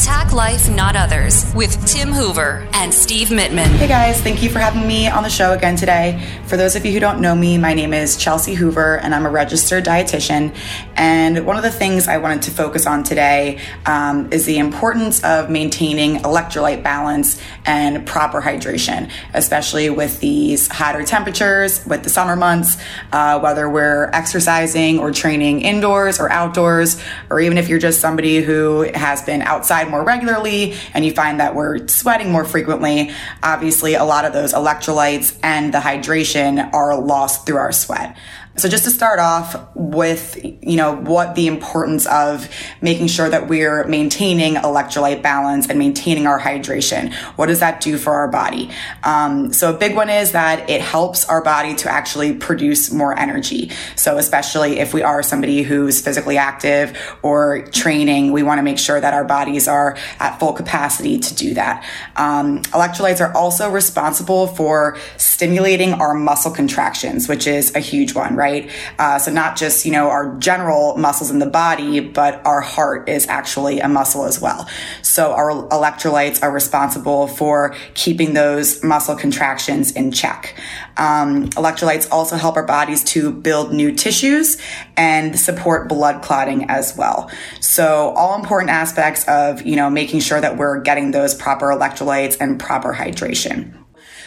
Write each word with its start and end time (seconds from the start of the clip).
Attack 0.00 0.32
Life, 0.32 0.70
Not 0.70 0.96
Others 0.96 1.52
with 1.54 1.86
Tim 1.86 2.10
Hoover 2.10 2.66
and 2.72 2.92
Steve 2.92 3.28
Mittman. 3.28 3.66
Hey 3.66 3.86
guys, 3.86 4.18
thank 4.22 4.42
you 4.42 4.48
for 4.48 4.58
having 4.58 4.88
me 4.88 5.08
on 5.08 5.22
the 5.22 5.28
show 5.28 5.52
again 5.52 5.76
today. 5.76 6.26
For 6.46 6.56
those 6.56 6.74
of 6.74 6.86
you 6.86 6.92
who 6.92 7.00
don't 7.00 7.20
know 7.20 7.34
me, 7.34 7.58
my 7.58 7.74
name 7.74 7.92
is 7.92 8.16
Chelsea 8.16 8.54
Hoover 8.54 8.96
and 8.96 9.14
I'm 9.14 9.26
a 9.26 9.30
registered 9.30 9.84
dietitian. 9.84 10.56
And 10.96 11.44
one 11.44 11.58
of 11.58 11.62
the 11.62 11.70
things 11.70 12.08
I 12.08 12.16
wanted 12.16 12.40
to 12.42 12.50
focus 12.50 12.86
on 12.86 13.04
today 13.04 13.60
um, 13.84 14.32
is 14.32 14.46
the 14.46 14.56
importance 14.56 15.22
of 15.22 15.50
maintaining 15.50 16.16
electrolyte 16.20 16.82
balance 16.82 17.38
and 17.66 18.06
proper 18.06 18.40
hydration, 18.40 19.10
especially 19.34 19.90
with 19.90 20.18
these 20.20 20.66
hotter 20.68 21.04
temperatures, 21.04 21.84
with 21.84 22.04
the 22.04 22.10
summer 22.10 22.36
months, 22.36 22.78
uh, 23.12 23.38
whether 23.38 23.68
we're 23.68 24.08
exercising 24.14 24.98
or 24.98 25.12
training 25.12 25.60
indoors 25.60 26.18
or 26.18 26.32
outdoors, 26.32 26.98
or 27.28 27.38
even 27.38 27.58
if 27.58 27.68
you're 27.68 27.78
just 27.78 28.00
somebody 28.00 28.40
who 28.40 28.90
has 28.94 29.20
been 29.20 29.42
outside 29.42 29.89
more 29.90 30.04
regularly 30.04 30.74
and 30.94 31.04
you 31.04 31.12
find 31.12 31.40
that 31.40 31.54
we're 31.54 31.86
sweating 31.88 32.30
more 32.30 32.44
frequently, 32.44 33.12
obviously 33.42 33.94
a 33.94 34.04
lot 34.04 34.24
of 34.24 34.32
those 34.32 34.52
electrolytes 34.52 35.38
and 35.42 35.74
the 35.74 35.78
hydration 35.78 36.72
are 36.72 36.98
lost 36.98 37.46
through 37.46 37.56
our 37.56 37.72
sweat. 37.72 38.16
So 38.60 38.68
just 38.68 38.84
to 38.84 38.90
start 38.90 39.18
off 39.20 39.56
with, 39.74 40.38
you 40.44 40.76
know, 40.76 40.94
what 40.94 41.34
the 41.34 41.46
importance 41.46 42.06
of 42.06 42.46
making 42.82 43.06
sure 43.06 43.26
that 43.26 43.48
we're 43.48 43.86
maintaining 43.86 44.56
electrolyte 44.56 45.22
balance 45.22 45.66
and 45.66 45.78
maintaining 45.78 46.26
our 46.26 46.38
hydration. 46.38 47.14
What 47.36 47.46
does 47.46 47.60
that 47.60 47.80
do 47.80 47.96
for 47.96 48.12
our 48.12 48.28
body? 48.28 48.70
Um, 49.02 49.50
so 49.54 49.74
a 49.74 49.78
big 49.78 49.96
one 49.96 50.10
is 50.10 50.32
that 50.32 50.68
it 50.68 50.82
helps 50.82 51.24
our 51.24 51.42
body 51.42 51.74
to 51.76 51.90
actually 51.90 52.34
produce 52.34 52.92
more 52.92 53.18
energy. 53.18 53.70
So 53.96 54.18
especially 54.18 54.78
if 54.78 54.92
we 54.92 55.02
are 55.02 55.22
somebody 55.22 55.62
who's 55.62 56.02
physically 56.02 56.36
active 56.36 56.98
or 57.22 57.62
training, 57.68 58.30
we 58.30 58.42
want 58.42 58.58
to 58.58 58.62
make 58.62 58.78
sure 58.78 59.00
that 59.00 59.14
our 59.14 59.24
bodies 59.24 59.68
are 59.68 59.96
at 60.18 60.38
full 60.38 60.52
capacity 60.52 61.18
to 61.18 61.34
do 61.34 61.54
that. 61.54 61.82
Um, 62.16 62.60
electrolytes 62.64 63.26
are 63.26 63.34
also 63.34 63.70
responsible 63.70 64.48
for 64.48 64.98
stimulating 65.16 65.94
our 65.94 66.12
muscle 66.12 66.52
contractions, 66.52 67.26
which 67.26 67.46
is 67.46 67.74
a 67.74 67.80
huge 67.80 68.14
one, 68.14 68.36
right? 68.36 68.49
Right? 68.50 68.70
Uh, 68.98 69.18
so 69.18 69.30
not 69.32 69.56
just, 69.56 69.84
you 69.84 69.92
know, 69.92 70.08
our 70.08 70.36
general 70.38 70.96
muscles 70.96 71.30
in 71.30 71.38
the 71.38 71.46
body, 71.46 72.00
but 72.00 72.44
our 72.44 72.60
heart 72.60 73.08
is 73.08 73.26
actually 73.28 73.80
a 73.80 73.88
muscle 73.88 74.24
as 74.24 74.40
well. 74.40 74.68
So 75.02 75.32
our 75.32 75.50
electrolytes 75.68 76.42
are 76.42 76.50
responsible 76.50 77.28
for 77.28 77.74
keeping 77.94 78.34
those 78.34 78.82
muscle 78.82 79.16
contractions 79.16 79.92
in 79.92 80.12
check. 80.12 80.58
Um, 80.96 81.48
electrolytes 81.50 82.08
also 82.10 82.36
help 82.36 82.56
our 82.56 82.66
bodies 82.66 83.04
to 83.04 83.32
build 83.32 83.72
new 83.72 83.94
tissues 83.94 84.58
and 84.96 85.38
support 85.38 85.88
blood 85.88 86.22
clotting 86.22 86.68
as 86.68 86.96
well. 86.96 87.30
So 87.60 88.12
all 88.16 88.38
important 88.38 88.70
aspects 88.70 89.24
of, 89.28 89.62
you 89.62 89.76
know, 89.76 89.88
making 89.88 90.20
sure 90.20 90.40
that 90.40 90.56
we're 90.56 90.80
getting 90.80 91.12
those 91.12 91.34
proper 91.34 91.66
electrolytes 91.66 92.36
and 92.40 92.58
proper 92.58 92.92
hydration 92.92 93.74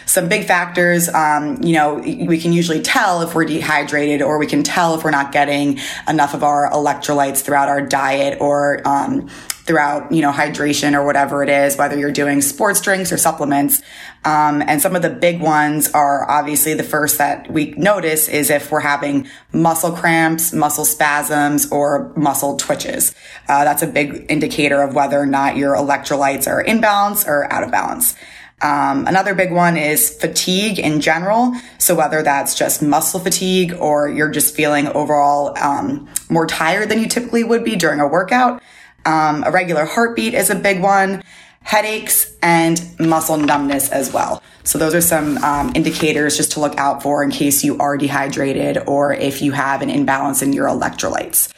some 0.06 0.30
big 0.30 0.46
factors. 0.46 1.10
Um, 1.10 1.62
you 1.62 1.74
know, 1.74 1.96
we 1.96 2.40
can 2.40 2.54
usually 2.54 2.82
tell 2.82 3.22
if 3.22 3.36
we're 3.36 3.46
dehydrated 3.46 4.22
or 4.22 4.38
we 4.38 4.48
can 4.48 4.64
tell 4.64 4.96
if 4.96 5.04
we're 5.04 5.12
not 5.12 5.32
getting 5.32 5.80
enough 6.08 6.34
of 6.34 6.44
our 6.44 6.70
electrolytes 6.72 7.42
throughout 7.42 7.70
our 7.70 7.82
diet 7.82 8.40
or 8.42 8.86
um, 8.88 9.30
throughout, 9.66 10.12
you 10.12 10.22
know, 10.22 10.32
hydration 10.32 10.94
or 10.94 11.06
whatever 11.06 11.42
it 11.42 11.50
is, 11.50 11.78
whether 11.78 11.98
you're 11.98 12.12
doing 12.12 12.42
sports 12.42 12.82
drinks 12.82 13.14
or 13.14 13.18
supplements. 13.18 13.82
Um, 14.26 14.62
and 14.62 14.82
some 14.82 14.96
of 14.96 15.02
the 15.02 15.10
big 15.10 15.42
ones 15.42 15.90
are 15.92 16.30
obviously 16.30 16.74
the 16.74 16.84
first 16.84 17.18
that 17.18 17.52
we 17.52 17.72
notice 17.72 18.28
is 18.28 18.50
if 18.50 18.72
we're 18.72 18.82
having 18.82 19.28
muscle 19.54 19.92
cramps, 19.92 20.54
muscle 20.54 20.86
spasms, 20.86 21.72
or 21.72 22.12
muscle 22.16 22.58
twitches. 22.58 23.16
Uh, 23.48 23.64
that's 23.64 23.82
a 23.82 23.88
big 23.88 24.26
indicator 24.30 24.82
of 24.82 24.96
whether 24.96 25.20
or 25.20 25.26
not 25.26 25.56
your 25.56 25.76
electrolytes 25.76 26.48
are 26.48 26.62
in 26.62 26.82
balance 26.82 27.26
or 27.26 27.52
out 27.52 27.64
of 27.64 27.72
balance. 27.72 28.16
Um, 28.62 29.08
another 29.08 29.36
big 29.36 29.52
one 29.52 29.76
is 29.76 30.10
fatigue 30.10 30.80
in 30.80 31.02
general. 31.02 31.54
So 31.78 31.96
whether 31.96 32.24
that's 32.24 32.56
just 32.56 32.82
muscle 32.82 33.20
fatigue 33.20 33.74
or 33.74 34.08
you're 34.08 34.32
just 34.32 34.56
feeling 34.56 34.88
overall 34.88 35.58
um, 35.58 36.08
more 36.30 36.48
tired 36.48 36.90
than 36.90 37.00
you 37.00 37.08
typically 37.08 37.44
would 37.44 37.64
be 37.64 37.76
during 37.76 38.00
a 38.00 38.08
workout. 38.08 38.62
Um, 39.06 39.44
a 39.46 39.52
regular 39.52 39.86
heartbeat 39.86 40.34
is 40.34 40.50
a 40.50 40.56
big 40.56 40.82
one. 40.82 41.24
Headaches 41.62 42.34
and 42.42 42.82
muscle 43.00 43.38
numbness 43.38 43.90
as 43.90 44.14
well. 44.14 44.42
So 44.64 44.78
those 44.78 44.96
are 44.96 45.02
some 45.02 45.38
um, 45.44 45.72
indicators 45.76 46.38
just 46.38 46.54
to 46.54 46.62
look 46.62 46.78
out 46.78 47.04
for 47.04 47.24
in 47.24 47.32
case 47.32 47.64
you 47.64 47.78
are 47.80 47.98
dehydrated 47.98 48.78
or 48.88 49.14
if 49.14 49.42
you 49.42 49.52
have 49.52 49.82
an 49.82 49.90
imbalance 49.90 50.42
in 50.42 50.54
your 50.54 50.68
electrolytes. 50.68 51.54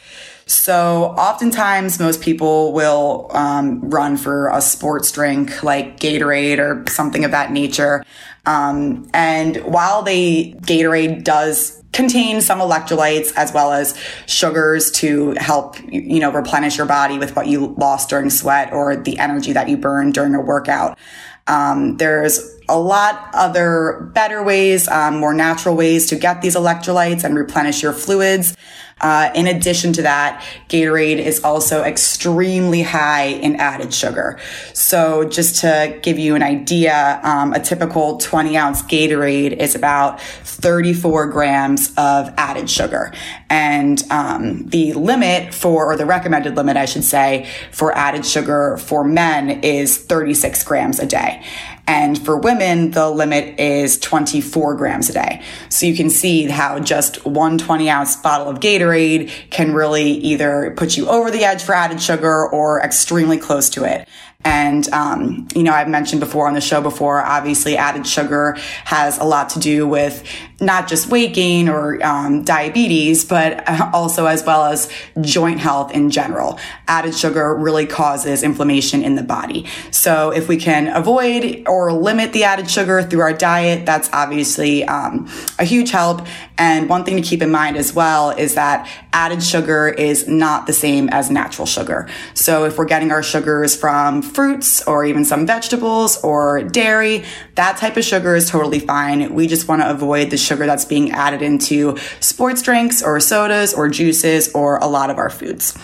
So 0.48 1.06
oftentimes 1.18 1.98
most 1.98 2.22
people 2.22 2.72
will 2.72 3.26
um, 3.30 3.80
run 3.90 4.16
for 4.16 4.48
a 4.50 4.60
sports 4.60 5.10
drink 5.10 5.64
like 5.64 5.98
Gatorade 5.98 6.58
or 6.58 6.88
something 6.88 7.24
of 7.24 7.32
that 7.32 7.50
nature. 7.50 8.04
Um, 8.46 9.10
and 9.12 9.56
while 9.64 10.02
the 10.02 10.54
Gatorade 10.60 11.24
does 11.24 11.82
contain 11.92 12.40
some 12.40 12.60
electrolytes 12.60 13.32
as 13.36 13.52
well 13.52 13.72
as 13.72 13.98
sugars 14.26 14.90
to 14.92 15.32
help 15.38 15.76
you 15.90 16.20
know 16.20 16.30
replenish 16.30 16.76
your 16.76 16.86
body 16.86 17.18
with 17.18 17.34
what 17.34 17.46
you 17.46 17.74
lost 17.78 18.10
during 18.10 18.28
sweat 18.28 18.70
or 18.72 18.94
the 18.94 19.18
energy 19.18 19.52
that 19.52 19.66
you 19.68 19.78
burned 19.78 20.12
during 20.12 20.34
a 20.34 20.40
workout 20.40 20.98
um, 21.46 21.96
there's 21.96 22.56
a 22.68 22.78
lot 22.78 23.30
other 23.32 24.10
better 24.12 24.42
ways, 24.42 24.88
um, 24.88 25.18
more 25.18 25.34
natural 25.34 25.76
ways 25.76 26.06
to 26.06 26.16
get 26.16 26.42
these 26.42 26.56
electrolytes 26.56 27.22
and 27.22 27.36
replenish 27.36 27.82
your 27.82 27.92
fluids. 27.92 28.56
Uh, 28.98 29.30
in 29.34 29.46
addition 29.46 29.92
to 29.92 30.02
that, 30.02 30.42
Gatorade 30.70 31.18
is 31.18 31.44
also 31.44 31.82
extremely 31.82 32.80
high 32.80 33.24
in 33.26 33.56
added 33.56 33.92
sugar. 33.92 34.38
So 34.72 35.28
just 35.28 35.60
to 35.60 35.98
give 36.02 36.18
you 36.18 36.34
an 36.34 36.42
idea, 36.42 37.20
um, 37.22 37.52
a 37.52 37.60
typical 37.60 38.16
20 38.16 38.56
ounce 38.56 38.80
Gatorade 38.82 39.52
is 39.52 39.74
about 39.74 40.18
34 40.20 41.26
grams 41.26 41.92
of 41.98 42.32
added 42.38 42.70
sugar. 42.70 43.12
And 43.48 44.02
um, 44.10 44.66
the 44.66 44.92
limit 44.94 45.54
for, 45.54 45.92
or 45.92 45.96
the 45.96 46.06
recommended 46.06 46.56
limit, 46.56 46.76
I 46.76 46.84
should 46.84 47.04
say, 47.04 47.48
for 47.70 47.96
added 47.96 48.26
sugar 48.26 48.76
for 48.76 49.04
men 49.04 49.62
is 49.62 49.96
36 49.98 50.64
grams 50.64 50.98
a 50.98 51.06
day. 51.06 51.44
And 51.86 52.22
for 52.22 52.36
women, 52.36 52.90
the 52.90 53.08
limit 53.08 53.60
is 53.60 53.98
24 53.98 54.74
grams 54.74 55.08
a 55.08 55.12
day. 55.12 55.42
So 55.68 55.86
you 55.86 55.94
can 55.94 56.10
see 56.10 56.48
how 56.48 56.80
just 56.80 57.24
one 57.24 57.58
20 57.58 57.88
ounce 57.88 58.16
bottle 58.16 58.48
of 58.48 58.58
Gatorade 58.58 59.30
can 59.50 59.72
really 59.72 60.10
either 60.10 60.74
put 60.76 60.96
you 60.96 61.08
over 61.08 61.30
the 61.30 61.44
edge 61.44 61.62
for 61.62 61.74
added 61.74 62.02
sugar 62.02 62.48
or 62.48 62.80
extremely 62.80 63.38
close 63.38 63.70
to 63.70 63.84
it. 63.84 64.08
And, 64.46 64.88
um, 64.92 65.48
you 65.56 65.64
know, 65.64 65.72
I've 65.72 65.88
mentioned 65.88 66.20
before 66.20 66.46
on 66.46 66.54
the 66.54 66.60
show 66.60 66.80
before, 66.80 67.20
obviously 67.20 67.76
added 67.76 68.06
sugar 68.06 68.56
has 68.84 69.18
a 69.18 69.24
lot 69.24 69.48
to 69.50 69.58
do 69.58 69.88
with 69.88 70.22
not 70.60 70.86
just 70.86 71.08
weight 71.08 71.34
gain 71.34 71.68
or 71.68 72.04
um, 72.04 72.44
diabetes, 72.44 73.24
but 73.24 73.68
also 73.92 74.26
as 74.26 74.44
well 74.44 74.66
as 74.66 74.88
joint 75.20 75.58
health 75.58 75.90
in 75.92 76.10
general. 76.10 76.60
Added 76.86 77.16
sugar 77.16 77.56
really 77.56 77.86
causes 77.86 78.44
inflammation 78.44 79.02
in 79.02 79.16
the 79.16 79.22
body. 79.24 79.66
So 79.90 80.30
if 80.30 80.46
we 80.46 80.58
can 80.58 80.94
avoid 80.94 81.64
or 81.66 81.75
limit 81.92 82.32
the 82.32 82.44
added 82.44 82.70
sugar 82.70 83.02
through 83.02 83.20
our 83.20 83.32
diet, 83.32 83.86
that's 83.86 84.08
obviously 84.12 84.84
um, 84.84 85.28
a 85.58 85.64
huge 85.64 85.90
help. 85.90 86.26
And 86.58 86.88
one 86.88 87.04
thing 87.04 87.16
to 87.16 87.22
keep 87.22 87.42
in 87.42 87.50
mind 87.50 87.76
as 87.76 87.92
well 87.92 88.30
is 88.30 88.54
that 88.54 88.88
added 89.12 89.42
sugar 89.42 89.88
is 89.88 90.26
not 90.26 90.66
the 90.66 90.72
same 90.72 91.08
as 91.10 91.30
natural 91.30 91.66
sugar. 91.66 92.08
So 92.34 92.64
if 92.64 92.78
we're 92.78 92.86
getting 92.86 93.10
our 93.10 93.22
sugars 93.22 93.76
from 93.76 94.22
fruits 94.22 94.82
or 94.86 95.04
even 95.04 95.24
some 95.24 95.46
vegetables 95.46 96.22
or 96.22 96.62
dairy, 96.62 97.24
that 97.56 97.76
type 97.76 97.96
of 97.96 98.04
sugar 98.04 98.34
is 98.34 98.48
totally 98.48 98.80
fine. 98.80 99.34
We 99.34 99.46
just 99.46 99.68
want 99.68 99.82
to 99.82 99.90
avoid 99.90 100.30
the 100.30 100.36
sugar 100.36 100.66
that's 100.66 100.84
being 100.84 101.12
added 101.12 101.42
into 101.42 101.96
sports 102.20 102.62
drinks 102.62 103.02
or 103.02 103.20
sodas 103.20 103.74
or 103.74 103.88
juices 103.88 104.52
or 104.52 104.78
a 104.78 104.86
lot 104.86 105.10
of 105.10 105.18
our 105.18 105.30
foods. 105.30 105.76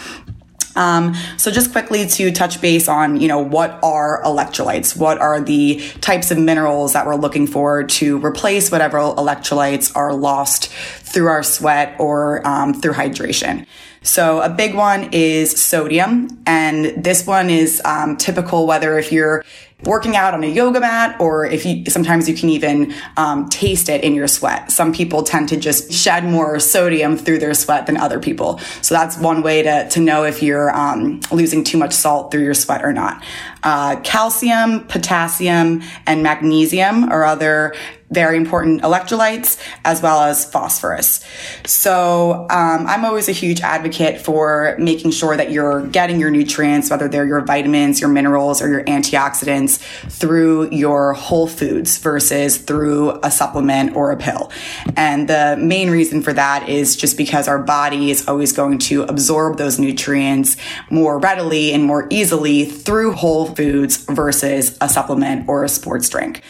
Um, 0.76 1.14
so 1.36 1.50
just 1.50 1.72
quickly 1.72 2.06
to 2.06 2.30
touch 2.30 2.60
base 2.60 2.88
on, 2.88 3.20
you 3.20 3.28
know, 3.28 3.38
what 3.38 3.78
are 3.82 4.22
electrolytes? 4.22 4.96
What 4.96 5.18
are 5.18 5.40
the 5.40 5.80
types 6.00 6.30
of 6.30 6.38
minerals 6.38 6.92
that 6.92 7.06
we're 7.06 7.16
looking 7.16 7.46
for 7.46 7.84
to 7.84 8.24
replace 8.24 8.70
whatever 8.70 8.98
electrolytes 8.98 9.94
are 9.94 10.14
lost 10.14 10.68
through 10.68 11.28
our 11.28 11.42
sweat 11.42 11.96
or 11.98 12.46
um, 12.46 12.74
through 12.74 12.94
hydration? 12.94 13.66
So 14.02 14.40
a 14.40 14.48
big 14.48 14.74
one 14.74 15.10
is 15.12 15.52
sodium, 15.60 16.42
and 16.44 17.04
this 17.04 17.24
one 17.24 17.50
is 17.50 17.80
um, 17.84 18.16
typical 18.16 18.66
whether 18.66 18.98
if 18.98 19.12
you're 19.12 19.44
working 19.84 20.16
out 20.16 20.34
on 20.34 20.44
a 20.44 20.46
yoga 20.46 20.80
mat, 20.80 21.20
or 21.20 21.44
if 21.44 21.64
you 21.66 21.84
sometimes 21.88 22.28
you 22.28 22.34
can 22.34 22.48
even 22.48 22.94
um, 23.16 23.48
taste 23.48 23.88
it 23.88 24.04
in 24.04 24.14
your 24.14 24.28
sweat. 24.28 24.70
Some 24.70 24.92
people 24.92 25.22
tend 25.22 25.48
to 25.50 25.56
just 25.56 25.92
shed 25.92 26.24
more 26.24 26.58
sodium 26.60 27.16
through 27.16 27.38
their 27.38 27.54
sweat 27.54 27.86
than 27.86 27.96
other 27.96 28.20
people. 28.20 28.58
So 28.80 28.94
that's 28.94 29.18
one 29.18 29.42
way 29.42 29.62
to, 29.62 29.88
to 29.90 30.00
know 30.00 30.24
if 30.24 30.42
you're 30.42 30.74
um, 30.76 31.20
losing 31.30 31.64
too 31.64 31.78
much 31.78 31.92
salt 31.92 32.30
through 32.30 32.44
your 32.44 32.54
sweat 32.54 32.84
or 32.84 32.92
not. 32.92 33.22
Uh, 33.62 34.00
calcium, 34.00 34.80
potassium, 34.86 35.82
and 36.06 36.22
magnesium 36.22 37.08
are 37.10 37.24
other 37.24 37.74
very 38.12 38.36
important 38.36 38.82
electrolytes 38.82 39.58
as 39.84 40.02
well 40.02 40.20
as 40.20 40.44
phosphorus. 40.44 41.24
So 41.66 42.46
um, 42.50 42.86
I'm 42.86 43.04
always 43.04 43.28
a 43.28 43.32
huge 43.32 43.60
advocate 43.60 44.20
for 44.20 44.76
making 44.78 45.10
sure 45.12 45.36
that 45.36 45.50
you're 45.50 45.86
getting 45.88 46.20
your 46.20 46.30
nutrients, 46.30 46.90
whether 46.90 47.08
they're 47.08 47.26
your 47.26 47.40
vitamins, 47.40 48.00
your 48.00 48.10
minerals, 48.10 48.62
or 48.62 48.68
your 48.68 48.84
antioxidants, 48.84 49.78
through 50.10 50.70
your 50.70 51.14
whole 51.14 51.46
foods 51.46 51.98
versus 51.98 52.58
through 52.58 53.18
a 53.22 53.30
supplement 53.30 53.96
or 53.96 54.12
a 54.12 54.16
pill. 54.16 54.50
And 54.96 55.28
the 55.28 55.56
main 55.58 55.90
reason 55.90 56.22
for 56.22 56.32
that 56.32 56.68
is 56.68 56.96
just 56.96 57.16
because 57.16 57.48
our 57.48 57.58
body 57.58 58.10
is 58.10 58.28
always 58.28 58.52
going 58.52 58.78
to 58.78 59.02
absorb 59.04 59.58
those 59.58 59.78
nutrients 59.78 60.56
more 60.90 61.18
readily 61.18 61.72
and 61.72 61.84
more 61.84 62.06
easily 62.10 62.64
through 62.64 63.12
whole 63.12 63.46
foods 63.46 63.96
versus 64.04 64.76
a 64.80 64.88
supplement 64.88 65.48
or 65.48 65.64
a 65.64 65.68
sports 65.68 66.08
drink. 66.08 66.42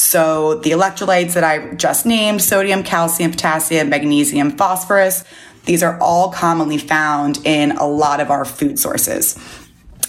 So 0.00 0.54
the 0.54 0.70
electrolytes 0.70 1.34
that 1.34 1.44
I 1.44 1.74
just 1.74 2.06
named, 2.06 2.40
sodium, 2.40 2.82
calcium, 2.82 3.32
potassium, 3.32 3.90
magnesium, 3.90 4.52
phosphorus, 4.52 5.24
these 5.66 5.82
are 5.82 6.00
all 6.00 6.32
commonly 6.32 6.78
found 6.78 7.38
in 7.44 7.72
a 7.72 7.86
lot 7.86 8.20
of 8.20 8.30
our 8.30 8.46
food 8.46 8.78
sources. 8.78 9.38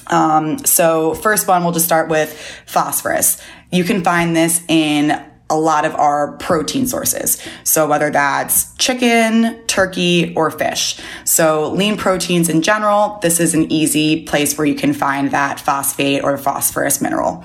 Um, 0.08 0.60
so 0.60 1.14
first 1.16 1.46
one, 1.46 1.64
we'll 1.64 1.74
just 1.74 1.86
start 1.86 2.10
with 2.10 2.34
phosphorus. 2.66 3.42
You 3.70 3.84
can 3.84 4.02
find 4.02 4.34
this 4.34 4.64
in 4.70 5.12
a 5.50 5.60
lot 5.60 5.84
of 5.84 5.94
our 5.96 6.38
protein 6.38 6.88
sources. 6.88 7.46
So 7.66 7.86
whether 7.86 8.10
that's 8.10 8.74
chicken, 8.76 9.62
turkey, 9.68 10.34
or 10.36 10.50
fish. 10.52 11.02
So 11.26 11.70
lean 11.70 11.98
proteins 11.98 12.48
in 12.48 12.62
general, 12.62 13.20
this 13.22 13.42
is 13.42 13.54
an 13.54 13.70
easy 13.70 14.24
place 14.24 14.58
where 14.58 14.66
you 14.66 14.76
can 14.76 14.94
find 14.94 15.32
that 15.32 15.60
phosphate 15.60 16.24
or 16.24 16.38
phosphorus 16.38 17.02
mineral. 17.02 17.44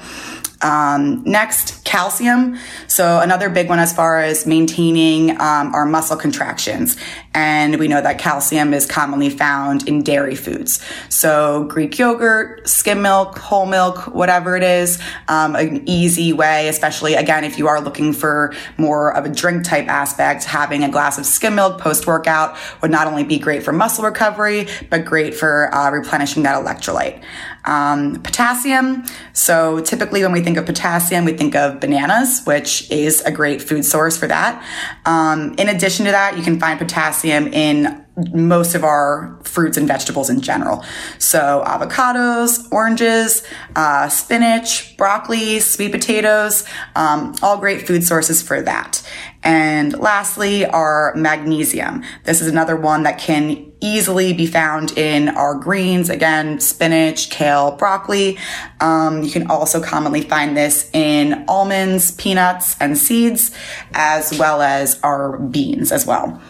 Um, 0.62 1.22
next, 1.24 1.84
calcium. 1.84 2.58
So 2.86 3.20
another 3.20 3.50
big 3.50 3.68
one 3.68 3.78
as 3.78 3.92
far 3.92 4.20
as 4.20 4.46
maintaining 4.46 5.32
um, 5.40 5.74
our 5.74 5.84
muscle 5.84 6.16
contractions. 6.16 6.96
And 7.34 7.78
we 7.78 7.88
know 7.88 8.00
that 8.00 8.18
calcium 8.18 8.72
is 8.72 8.86
commonly 8.86 9.28
found 9.28 9.86
in 9.86 10.02
dairy 10.02 10.34
foods. 10.34 10.82
So 11.10 11.64
Greek 11.64 11.98
yogurt, 11.98 12.66
skim 12.66 13.02
milk, 13.02 13.38
whole 13.38 13.66
milk, 13.66 14.14
whatever 14.14 14.56
it 14.56 14.62
is, 14.62 14.98
um, 15.28 15.54
an 15.54 15.86
easy 15.86 16.32
way, 16.32 16.68
especially 16.68 17.14
again, 17.14 17.44
if 17.44 17.58
you 17.58 17.68
are 17.68 17.80
looking 17.80 18.14
for 18.14 18.54
more 18.78 19.14
of 19.14 19.26
a 19.26 19.28
drink 19.28 19.64
type 19.64 19.86
aspect, 19.88 20.44
having 20.44 20.82
a 20.82 20.88
glass 20.88 21.18
of 21.18 21.26
skim 21.26 21.54
milk 21.54 21.78
post 21.78 22.06
workout 22.06 22.56
would 22.80 22.90
not 22.90 23.06
only 23.06 23.24
be 23.24 23.38
great 23.38 23.62
for 23.62 23.72
muscle 23.72 24.04
recovery, 24.04 24.66
but 24.88 25.04
great 25.04 25.34
for 25.34 25.74
uh, 25.74 25.90
replenishing 25.90 26.42
that 26.44 26.62
electrolyte. 26.62 27.22
Um, 27.66 28.22
potassium. 28.22 29.04
So 29.32 29.80
typically 29.80 30.22
when 30.22 30.32
we 30.32 30.40
think 30.40 30.56
of 30.56 30.66
potassium, 30.66 31.24
we 31.24 31.32
think 31.32 31.56
of 31.56 31.80
bananas, 31.80 32.42
which 32.44 32.88
is 32.90 33.20
a 33.22 33.32
great 33.32 33.60
food 33.60 33.84
source 33.84 34.16
for 34.16 34.28
that. 34.28 34.64
Um, 35.04 35.54
in 35.58 35.68
addition 35.68 36.06
to 36.06 36.12
that, 36.12 36.36
you 36.36 36.44
can 36.44 36.60
find 36.60 36.78
potassium 36.78 37.48
in 37.48 38.05
most 38.34 38.74
of 38.74 38.82
our 38.82 39.38
fruits 39.42 39.76
and 39.76 39.86
vegetables 39.86 40.30
in 40.30 40.40
general. 40.40 40.84
So 41.18 41.62
avocados, 41.66 42.66
oranges, 42.72 43.42
uh, 43.74 44.08
spinach, 44.08 44.96
broccoli, 44.96 45.60
sweet 45.60 45.92
potatoes, 45.92 46.64
um, 46.94 47.34
all 47.42 47.58
great 47.58 47.86
food 47.86 48.04
sources 48.04 48.42
for 48.42 48.62
that. 48.62 49.02
And 49.42 49.96
lastly, 49.98 50.64
our 50.64 51.14
magnesium. 51.14 52.02
This 52.24 52.40
is 52.40 52.48
another 52.48 52.74
one 52.74 53.04
that 53.04 53.18
can 53.18 53.72
easily 53.80 54.32
be 54.32 54.46
found 54.46 54.96
in 54.96 55.28
our 55.28 55.54
greens. 55.54 56.08
Again, 56.08 56.58
spinach, 56.58 57.30
kale, 57.30 57.72
broccoli. 57.72 58.38
Um, 58.80 59.22
you 59.22 59.30
can 59.30 59.48
also 59.50 59.80
commonly 59.82 60.22
find 60.22 60.56
this 60.56 60.90
in 60.92 61.44
almonds, 61.46 62.12
peanuts, 62.12 62.76
and 62.80 62.96
seeds, 62.96 63.52
as 63.92 64.36
well 64.38 64.62
as 64.62 64.98
our 65.02 65.38
beans 65.38 65.92
as 65.92 66.06
well. 66.06 66.40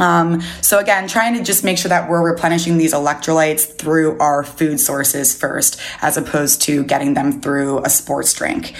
Um, 0.00 0.40
so 0.62 0.78
again, 0.78 1.06
trying 1.06 1.34
to 1.34 1.44
just 1.44 1.62
make 1.62 1.78
sure 1.78 1.90
that 1.90 2.10
we're 2.10 2.28
replenishing 2.28 2.78
these 2.78 2.92
electrolytes 2.92 3.78
through 3.78 4.18
our 4.18 4.42
food 4.42 4.80
sources 4.80 5.34
first, 5.34 5.80
as 6.02 6.16
opposed 6.16 6.62
to 6.62 6.82
getting 6.84 7.14
them 7.14 7.40
through 7.40 7.84
a 7.84 7.90
sports 7.90 8.32
drink. 8.34 8.74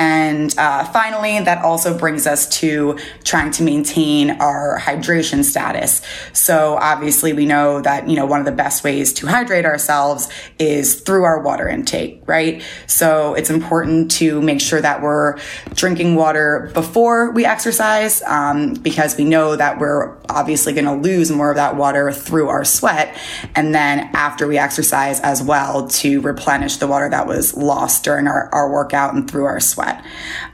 And 0.00 0.56
uh, 0.56 0.84
finally, 0.84 1.40
that 1.40 1.62
also 1.62 1.96
brings 1.96 2.26
us 2.26 2.48
to 2.60 2.98
trying 3.22 3.50
to 3.50 3.62
maintain 3.62 4.30
our 4.40 4.80
hydration 4.80 5.44
status. 5.44 6.00
So 6.32 6.78
obviously, 6.80 7.34
we 7.34 7.44
know 7.44 7.82
that 7.82 8.08
you 8.08 8.16
know 8.16 8.24
one 8.24 8.40
of 8.40 8.46
the 8.46 8.52
best 8.52 8.82
ways 8.82 9.12
to 9.12 9.26
hydrate 9.26 9.66
ourselves 9.66 10.30
is 10.58 11.00
through 11.00 11.24
our 11.24 11.42
water 11.42 11.68
intake, 11.68 12.22
right? 12.24 12.62
So 12.86 13.34
it's 13.34 13.50
important 13.50 14.10
to 14.12 14.40
make 14.40 14.62
sure 14.62 14.80
that 14.80 15.02
we're 15.02 15.36
drinking 15.74 16.14
water 16.14 16.70
before 16.72 17.32
we 17.32 17.44
exercise, 17.44 18.22
um, 18.22 18.72
because 18.72 19.18
we 19.18 19.24
know 19.24 19.54
that 19.54 19.78
we're 19.78 20.16
obviously 20.30 20.72
going 20.72 20.86
to 20.86 20.94
lose 20.94 21.30
more 21.30 21.50
of 21.50 21.56
that 21.56 21.76
water 21.76 22.10
through 22.10 22.48
our 22.48 22.64
sweat, 22.64 23.14
and 23.54 23.74
then 23.74 24.08
after 24.14 24.46
we 24.46 24.56
exercise 24.56 25.20
as 25.20 25.42
well 25.42 25.88
to 25.88 26.22
replenish 26.22 26.78
the 26.78 26.86
water 26.86 27.10
that 27.10 27.26
was 27.26 27.54
lost 27.54 28.02
during 28.02 28.26
our, 28.26 28.48
our 28.54 28.72
workout 28.72 29.12
and 29.12 29.30
through 29.30 29.44
our 29.44 29.60
sweat. 29.60 29.89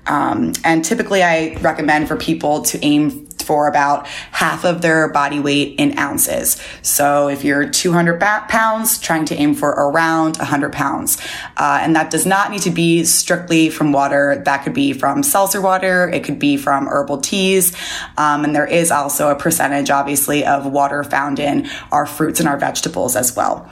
Um, 0.06 0.52
and 0.64 0.84
typically, 0.84 1.22
I 1.22 1.56
recommend 1.60 2.08
for 2.08 2.16
people 2.16 2.62
to 2.62 2.84
aim 2.84 3.26
for 3.46 3.68
about 3.68 4.06
half 4.32 4.64
of 4.64 4.82
their 4.82 5.08
body 5.08 5.38
weight 5.38 5.76
in 5.78 5.96
ounces. 5.98 6.60
So 6.82 7.28
if 7.28 7.44
you're 7.44 7.68
200 7.68 8.20
pounds, 8.20 8.98
trying 8.98 9.24
to 9.26 9.36
aim 9.36 9.54
for 9.54 9.70
around 9.70 10.36
100 10.36 10.72
pounds. 10.72 11.18
Uh, 11.56 11.78
and 11.80 11.94
that 11.94 12.10
does 12.10 12.26
not 12.26 12.50
need 12.50 12.62
to 12.62 12.70
be 12.70 13.04
strictly 13.04 13.70
from 13.70 13.92
water. 13.92 14.42
That 14.44 14.64
could 14.64 14.74
be 14.74 14.92
from 14.92 15.22
seltzer 15.22 15.60
water. 15.60 16.08
It 16.08 16.24
could 16.24 16.40
be 16.40 16.56
from 16.56 16.88
herbal 16.88 17.18
teas. 17.18 17.72
Um, 18.18 18.44
and 18.44 18.54
there 18.54 18.66
is 18.66 18.90
also 18.90 19.30
a 19.30 19.36
percentage, 19.36 19.90
obviously, 19.90 20.44
of 20.44 20.66
water 20.66 21.04
found 21.04 21.38
in 21.38 21.68
our 21.92 22.04
fruits 22.04 22.40
and 22.40 22.48
our 22.48 22.58
vegetables 22.58 23.14
as 23.14 23.36
well. 23.36 23.70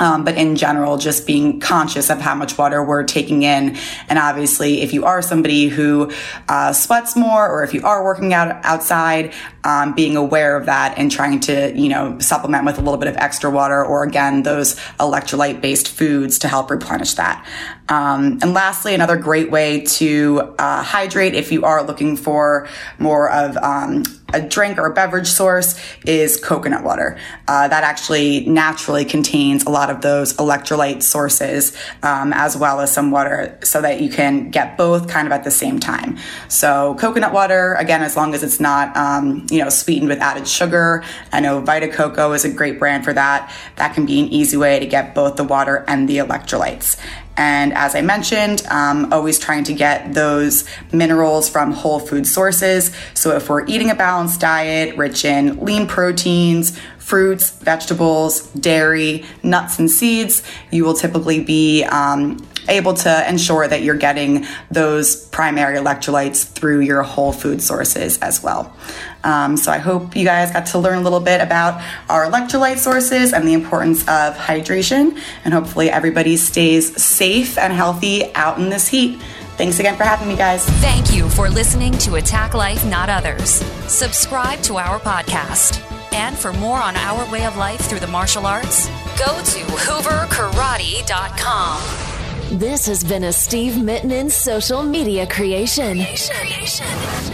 Um, 0.00 0.24
but 0.24 0.36
in 0.36 0.56
general, 0.56 0.96
just 0.98 1.26
being 1.26 1.60
conscious 1.60 2.10
of 2.10 2.20
how 2.20 2.34
much 2.34 2.58
water 2.58 2.82
we're 2.82 3.04
taking 3.04 3.42
in. 3.42 3.76
And 4.08 4.18
obviously, 4.18 4.80
if 4.80 4.92
you 4.92 5.04
are 5.04 5.22
somebody 5.22 5.68
who 5.68 6.10
uh, 6.48 6.72
sweats 6.72 7.16
more 7.16 7.48
or 7.48 7.62
if 7.62 7.74
you 7.74 7.84
are 7.84 8.04
working 8.04 8.34
out 8.34 8.64
outside, 8.64 9.32
um, 9.62 9.94
being 9.94 10.16
aware 10.16 10.56
of 10.56 10.66
that 10.66 10.98
and 10.98 11.10
trying 11.10 11.40
to, 11.40 11.72
you 11.74 11.88
know, 11.88 12.18
supplement 12.18 12.64
with 12.66 12.78
a 12.78 12.80
little 12.80 12.98
bit 12.98 13.08
of 13.08 13.16
extra 13.16 13.50
water 13.50 13.84
or 13.84 14.04
again, 14.04 14.42
those 14.42 14.74
electrolyte 15.00 15.60
based 15.60 15.88
foods 15.88 16.38
to 16.40 16.48
help 16.48 16.70
replenish 16.70 17.14
that. 17.14 17.46
Um, 17.88 18.38
and 18.42 18.52
lastly, 18.52 18.94
another 18.94 19.16
great 19.16 19.50
way 19.50 19.82
to 19.82 20.54
uh, 20.58 20.82
hydrate 20.82 21.34
if 21.34 21.52
you 21.52 21.64
are 21.64 21.82
looking 21.82 22.16
for 22.16 22.68
more 22.98 23.30
of 23.30 23.56
um, 23.58 24.04
a 24.34 24.40
drink 24.40 24.78
or 24.78 24.86
a 24.86 24.92
beverage 24.92 25.28
source 25.28 25.78
is 26.04 26.38
coconut 26.38 26.84
water. 26.84 27.18
Uh, 27.48 27.68
that 27.68 27.84
actually 27.84 28.44
naturally 28.46 29.04
contains 29.04 29.64
a 29.64 29.70
lot 29.70 29.90
of 29.90 30.00
those 30.00 30.34
electrolyte 30.34 31.02
sources 31.02 31.76
um, 32.02 32.32
as 32.32 32.56
well 32.56 32.80
as 32.80 32.92
some 32.92 33.10
water 33.10 33.58
so 33.62 33.80
that 33.80 34.00
you 34.00 34.10
can 34.10 34.50
get 34.50 34.76
both 34.76 35.08
kind 35.08 35.26
of 35.26 35.32
at 35.32 35.44
the 35.44 35.50
same 35.50 35.78
time. 35.78 36.18
So 36.48 36.96
coconut 36.98 37.32
water, 37.32 37.74
again, 37.74 38.02
as 38.02 38.16
long 38.16 38.34
as 38.34 38.42
it's 38.42 38.60
not, 38.60 38.96
um, 38.96 39.46
you 39.50 39.62
know, 39.62 39.68
sweetened 39.68 40.08
with 40.08 40.20
added 40.20 40.48
sugar. 40.48 41.04
I 41.32 41.40
know 41.40 41.60
Vita 41.60 41.88
Coco 41.88 42.32
is 42.32 42.44
a 42.44 42.50
great 42.50 42.78
brand 42.78 43.04
for 43.04 43.12
that. 43.12 43.52
That 43.76 43.94
can 43.94 44.06
be 44.06 44.20
an 44.20 44.26
easy 44.26 44.56
way 44.56 44.80
to 44.80 44.86
get 44.86 45.14
both 45.14 45.36
the 45.36 45.44
water 45.44 45.84
and 45.86 46.08
the 46.08 46.18
electrolytes. 46.18 46.98
And 47.36 47.72
as 47.74 47.94
I 47.94 48.02
mentioned, 48.02 48.64
um, 48.68 49.12
always 49.12 49.38
trying 49.38 49.64
to 49.64 49.74
get 49.74 50.14
those 50.14 50.64
minerals 50.92 51.48
from 51.48 51.72
whole 51.72 51.98
food 51.98 52.26
sources. 52.26 52.90
So 53.14 53.34
if 53.36 53.48
we're 53.48 53.66
eating 53.66 53.90
a 53.90 53.94
balanced 53.94 54.40
diet 54.40 54.96
rich 54.96 55.24
in 55.24 55.64
lean 55.64 55.86
proteins, 55.86 56.78
fruits, 56.98 57.50
vegetables, 57.50 58.46
dairy, 58.52 59.24
nuts, 59.42 59.78
and 59.78 59.90
seeds, 59.90 60.42
you 60.70 60.84
will 60.84 60.94
typically 60.94 61.42
be 61.42 61.84
um, 61.84 62.38
able 62.68 62.94
to 62.94 63.28
ensure 63.28 63.66
that 63.66 63.82
you're 63.82 63.96
getting 63.96 64.46
those 64.70 65.16
primary 65.26 65.78
electrolytes 65.78 66.46
through 66.46 66.80
your 66.80 67.02
whole 67.02 67.32
food 67.32 67.62
sources 67.62 68.18
as 68.18 68.42
well. 68.42 68.74
Um, 69.22 69.56
so 69.56 69.72
I 69.72 69.78
hope 69.78 70.14
you 70.14 70.24
guys 70.24 70.50
got 70.50 70.66
to 70.66 70.78
learn 70.78 70.98
a 70.98 71.02
little 71.02 71.20
bit 71.20 71.40
about 71.40 71.82
our 72.08 72.26
electrolyte 72.26 72.78
sources 72.78 73.32
and 73.32 73.48
the 73.48 73.54
importance 73.54 74.02
of 74.02 74.36
hydration. 74.36 75.18
And 75.44 75.54
hopefully 75.54 75.90
everybody 75.90 76.36
stays 76.36 77.02
safe 77.02 77.56
and 77.58 77.72
healthy 77.72 78.34
out 78.34 78.58
in 78.58 78.68
this 78.68 78.88
heat. 78.88 79.20
Thanks 79.56 79.78
again 79.78 79.96
for 79.96 80.02
having 80.02 80.26
me, 80.28 80.36
guys. 80.36 80.66
Thank 80.80 81.14
you 81.14 81.28
for 81.28 81.48
listening 81.48 81.92
to 81.98 82.16
Attack 82.16 82.54
Life, 82.54 82.84
Not 82.86 83.08
Others. 83.08 83.62
Subscribe 83.86 84.60
to 84.62 84.78
our 84.78 84.98
podcast. 84.98 85.80
And 86.12 86.36
for 86.36 86.52
more 86.52 86.78
on 86.78 86.96
our 86.96 87.30
way 87.30 87.44
of 87.44 87.56
life 87.56 87.80
through 87.80 88.00
the 88.00 88.06
martial 88.06 88.46
arts, 88.46 88.88
go 89.18 89.26
to 89.26 89.60
hooverkarate.com. 89.60 92.13
This 92.58 92.86
has 92.86 93.02
been 93.02 93.24
a 93.24 93.32
Steve 93.32 93.72
Mittinen 93.72 94.30
social 94.30 94.84
media 94.84 95.26
creation. 95.26 95.98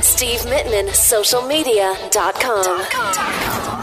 Steve 0.00 0.40
Mittinen, 0.46 0.88
socialmedia.com. 0.88 3.79